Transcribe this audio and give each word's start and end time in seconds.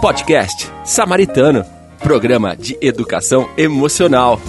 Podcast 0.00 0.70
Samaritano, 0.84 1.64
programa 1.98 2.56
de 2.56 2.78
educação 2.80 3.50
emocional. 3.58 4.40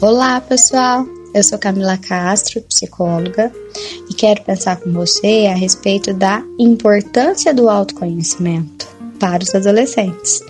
Olá, 0.00 0.40
pessoal. 0.40 1.06
Eu 1.34 1.42
sou 1.42 1.58
Camila 1.58 1.98
Castro, 1.98 2.62
psicóloga, 2.62 3.52
e 4.08 4.14
quero 4.14 4.42
pensar 4.42 4.76
com 4.76 4.90
você 4.90 5.50
a 5.52 5.54
respeito 5.54 6.14
da 6.14 6.42
importância 6.58 7.52
do 7.52 7.68
autoconhecimento 7.68 8.88
para 9.20 9.42
os 9.42 9.54
adolescentes. 9.54 10.42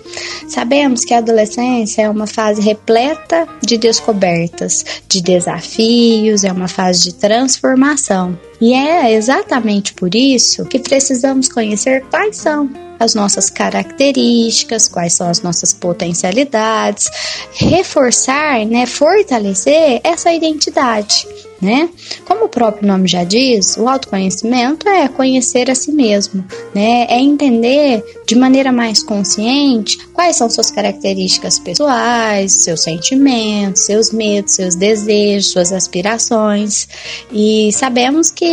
Sabemos 0.47 1.03
que 1.03 1.13
a 1.13 1.17
adolescência 1.17 2.03
é 2.03 2.09
uma 2.09 2.25
fase 2.25 2.61
repleta 2.61 3.45
de 3.61 3.77
descobertas, 3.77 4.85
de 5.09 5.21
desafios, 5.21 6.45
é 6.45 6.51
uma 6.51 6.69
fase 6.69 7.03
de 7.03 7.15
transformação. 7.15 8.39
E 8.63 8.71
é 8.73 9.11
exatamente 9.11 9.93
por 9.93 10.15
isso 10.15 10.63
que 10.63 10.79
precisamos 10.79 11.49
conhecer 11.49 12.05
quais 12.09 12.37
são 12.37 12.69
as 12.97 13.13
nossas 13.13 13.49
características, 13.49 14.87
quais 14.87 15.11
são 15.11 15.27
as 15.27 15.41
nossas 15.41 15.73
potencialidades, 15.73 17.09
reforçar, 17.55 18.65
né, 18.65 18.85
fortalecer 18.85 19.99
essa 20.01 20.31
identidade 20.31 21.27
né? 21.63 21.89
Como 22.25 22.45
o 22.45 22.49
próprio 22.49 22.85
nome 22.85 23.07
já 23.07 23.23
diz, 23.23 23.77
o 23.77 23.87
autoconhecimento 23.87 24.87
é 24.89 25.07
conhecer 25.07 25.71
a 25.71 25.75
si 25.75 25.93
mesmo, 25.93 26.43
né? 26.75 27.07
É 27.09 27.19
entender 27.19 28.03
de 28.27 28.35
maneira 28.35 28.71
mais 28.71 29.01
consciente 29.01 29.97
quais 30.13 30.35
são 30.35 30.49
suas 30.49 30.69
características 30.69 31.59
pessoais, 31.59 32.51
seus 32.51 32.81
sentimentos, 32.81 33.85
seus 33.85 34.11
medos, 34.11 34.53
seus 34.53 34.75
desejos, 34.75 35.51
suas 35.51 35.71
aspirações. 35.71 36.87
E 37.31 37.71
sabemos 37.71 38.29
que 38.29 38.45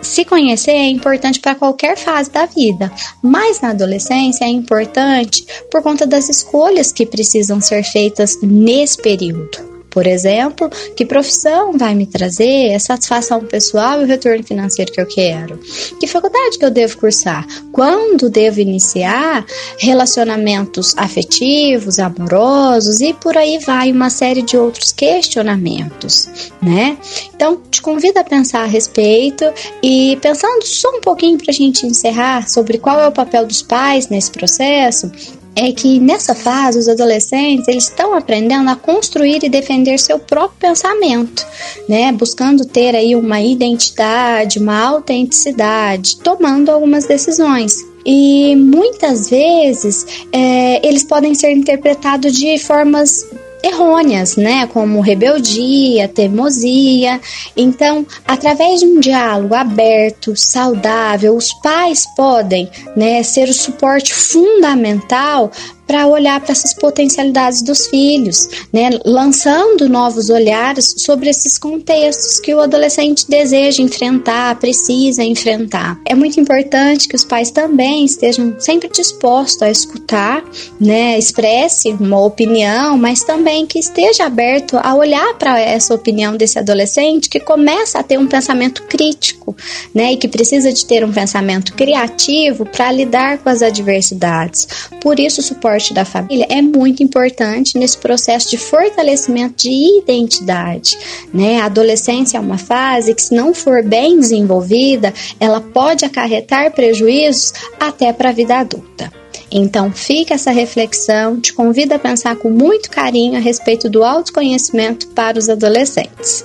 se 0.00 0.24
conhecer 0.24 0.72
é 0.72 0.88
importante 0.88 1.40
para 1.40 1.54
qualquer 1.54 1.96
fase 1.96 2.30
da 2.30 2.46
vida, 2.46 2.90
mas 3.22 3.60
na 3.60 3.70
adolescência 3.70 4.44
é 4.44 4.48
importante 4.48 5.44
por 5.70 5.82
conta 5.82 6.06
das 6.06 6.28
escolhas 6.28 6.92
que 6.92 7.04
precisam 7.04 7.60
ser 7.60 7.82
feitas 7.82 8.38
nesse 8.42 8.96
período. 9.00 9.67
Por 9.98 10.06
exemplo, 10.06 10.70
que 10.94 11.04
profissão 11.04 11.76
vai 11.76 11.92
me 11.92 12.06
trazer 12.06 12.72
a 12.72 12.78
satisfação 12.78 13.40
pessoal 13.40 14.00
e 14.00 14.04
o 14.04 14.06
retorno 14.06 14.44
financeiro 14.44 14.92
que 14.92 15.00
eu 15.00 15.06
quero? 15.06 15.58
Que 15.98 16.06
faculdade 16.06 16.56
que 16.56 16.64
eu 16.64 16.70
devo 16.70 16.96
cursar? 16.98 17.44
Quando 17.72 18.30
devo 18.30 18.60
iniciar 18.60 19.44
relacionamentos 19.76 20.94
afetivos, 20.96 21.98
amorosos 21.98 23.00
e 23.00 23.12
por 23.12 23.36
aí 23.36 23.58
vai 23.58 23.90
uma 23.90 24.08
série 24.08 24.42
de 24.42 24.56
outros 24.56 24.92
questionamentos, 24.92 26.28
né? 26.62 26.96
Então, 27.34 27.60
te 27.68 27.82
convido 27.82 28.20
a 28.20 28.24
pensar 28.24 28.62
a 28.62 28.66
respeito 28.66 29.44
e 29.82 30.16
pensando 30.22 30.64
só 30.64 30.90
um 30.90 31.00
pouquinho 31.00 31.38
para 31.38 31.50
a 31.50 31.54
gente 31.54 31.84
encerrar 31.84 32.48
sobre 32.48 32.78
qual 32.78 33.00
é 33.00 33.08
o 33.08 33.12
papel 33.12 33.44
dos 33.44 33.62
pais 33.62 34.06
nesse 34.06 34.30
processo, 34.30 35.10
é 35.58 35.72
que 35.72 35.98
nessa 35.98 36.36
fase 36.36 36.78
os 36.78 36.88
adolescentes 36.88 37.66
eles 37.66 37.84
estão 37.84 38.14
aprendendo 38.14 38.70
a 38.70 38.76
construir 38.76 39.42
e 39.42 39.48
defender 39.48 39.98
seu 39.98 40.16
próprio 40.16 40.70
pensamento, 40.70 41.44
né? 41.88 42.12
Buscando 42.12 42.64
ter 42.64 42.94
aí 42.94 43.16
uma 43.16 43.40
identidade, 43.40 44.60
uma 44.60 44.80
autenticidade, 44.80 46.18
tomando 46.18 46.70
algumas 46.70 47.06
decisões. 47.06 47.74
E 48.06 48.54
muitas 48.54 49.28
vezes 49.28 50.06
é, 50.32 50.86
eles 50.86 51.02
podem 51.02 51.34
ser 51.34 51.50
interpretados 51.50 52.32
de 52.32 52.56
formas 52.58 53.26
errôneas, 53.62 54.36
né, 54.36 54.66
como 54.66 55.00
rebeldia, 55.00 56.08
teimosia. 56.08 57.20
Então, 57.56 58.06
através 58.26 58.80
de 58.80 58.86
um 58.86 59.00
diálogo 59.00 59.54
aberto, 59.54 60.36
saudável, 60.36 61.36
os 61.36 61.52
pais 61.54 62.06
podem, 62.16 62.70
né, 62.96 63.22
ser 63.22 63.48
o 63.48 63.54
suporte 63.54 64.14
fundamental 64.14 65.50
para 65.88 66.06
olhar 66.06 66.38
para 66.38 66.52
essas 66.52 66.74
potencialidades 66.74 67.62
dos 67.62 67.86
filhos, 67.86 68.46
né? 68.70 68.90
lançando 69.06 69.88
novos 69.88 70.28
olhares 70.28 70.94
sobre 70.98 71.30
esses 71.30 71.56
contextos 71.56 72.38
que 72.38 72.54
o 72.54 72.60
adolescente 72.60 73.26
deseja 73.26 73.82
enfrentar, 73.82 74.56
precisa 74.56 75.24
enfrentar. 75.24 75.98
É 76.04 76.14
muito 76.14 76.38
importante 76.38 77.08
que 77.08 77.16
os 77.16 77.24
pais 77.24 77.50
também 77.50 78.04
estejam 78.04 78.54
sempre 78.58 78.90
dispostos 78.90 79.62
a 79.62 79.70
escutar, 79.70 80.44
né? 80.78 81.18
expresse 81.18 81.88
uma 81.98 82.20
opinião, 82.22 82.98
mas 82.98 83.24
também 83.24 83.66
que 83.66 83.78
esteja 83.78 84.26
aberto 84.26 84.76
a 84.76 84.94
olhar 84.94 85.34
para 85.38 85.58
essa 85.58 85.94
opinião 85.94 86.36
desse 86.36 86.58
adolescente 86.58 87.30
que 87.30 87.40
começa 87.40 87.98
a 87.98 88.02
ter 88.02 88.18
um 88.18 88.26
pensamento 88.26 88.82
crítico, 88.82 89.56
né? 89.94 90.12
e 90.12 90.16
que 90.18 90.28
precisa 90.28 90.70
de 90.70 90.84
ter 90.84 91.02
um 91.02 91.12
pensamento 91.12 91.72
criativo 91.72 92.66
para 92.66 92.92
lidar 92.92 93.38
com 93.38 93.48
as 93.48 93.62
adversidades. 93.62 94.68
Por 95.00 95.18
isso, 95.18 95.40
suporte 95.40 95.77
da 95.92 96.04
família 96.04 96.46
é 96.50 96.60
muito 96.60 97.02
importante 97.02 97.78
nesse 97.78 97.98
processo 97.98 98.50
de 98.50 98.58
fortalecimento 98.58 99.64
de 99.64 99.98
identidade, 99.98 100.96
né? 101.32 101.60
A 101.60 101.66
adolescência 101.66 102.36
é 102.36 102.40
uma 102.40 102.58
fase 102.58 103.14
que 103.14 103.22
se 103.22 103.34
não 103.34 103.54
for 103.54 103.82
bem 103.82 104.18
desenvolvida, 104.18 105.12
ela 105.38 105.60
pode 105.60 106.04
acarretar 106.04 106.72
prejuízos 106.72 107.52
até 107.78 108.12
para 108.12 108.30
a 108.30 108.32
vida 108.32 108.58
adulta. 108.58 109.12
Então, 109.50 109.90
fica 109.90 110.34
essa 110.34 110.50
reflexão, 110.50 111.40
te 111.40 111.52
convido 111.54 111.94
a 111.94 111.98
pensar 111.98 112.36
com 112.36 112.50
muito 112.50 112.90
carinho 112.90 113.36
a 113.36 113.40
respeito 113.40 113.88
do 113.88 114.04
autoconhecimento 114.04 115.08
para 115.08 115.38
os 115.38 115.48
adolescentes. 115.48 116.44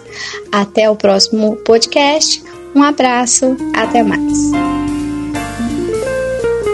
Até 0.51 0.89
o 0.89 0.95
próximo 0.95 1.57
podcast. 1.57 2.41
Um 2.73 2.81
abraço, 2.81 3.57
até 3.73 4.01
mais. 4.01 4.51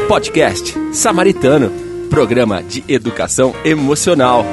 Podcast 0.08 0.74
Samaritano 0.94 1.89
programa 2.10 2.62
de 2.64 2.84
educação 2.88 3.54
emocional. 3.64 4.44